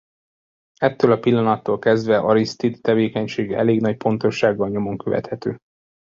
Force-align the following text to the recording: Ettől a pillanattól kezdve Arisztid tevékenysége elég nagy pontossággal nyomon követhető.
Ettől 0.79 1.11
a 1.11 1.19
pillanattól 1.19 1.79
kezdve 1.79 2.17
Arisztid 2.19 2.81
tevékenysége 2.81 3.57
elég 3.57 3.81
nagy 3.81 3.97
pontossággal 3.97 4.69
nyomon 4.69 4.97
követhető. 4.97 5.57